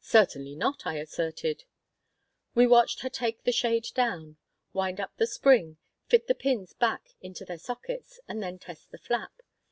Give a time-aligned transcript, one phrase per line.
[0.00, 1.64] "Certainly not," I asserted
[2.54, 4.36] We watched her take the shade down,
[4.72, 8.98] wind up the spring, fit the pins back into their sockets, and then test the
[8.98, 9.32] flap.